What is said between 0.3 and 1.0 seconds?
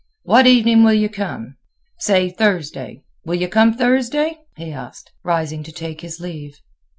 evening will